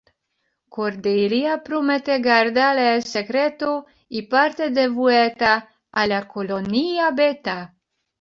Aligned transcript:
Cordelia 0.75 1.57
promete 1.65 2.15
guardar 2.19 2.79
el 2.85 3.03
secreto, 3.03 3.85
y 4.09 4.23
parte 4.23 4.71
de 4.71 4.87
vuelta 4.87 5.69
a 5.91 6.07
la 6.07 6.27
Colonia 6.27 7.11
Beta. 7.11 7.75